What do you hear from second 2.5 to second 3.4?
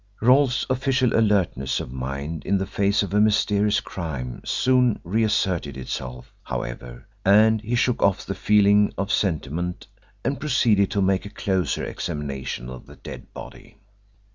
the face of a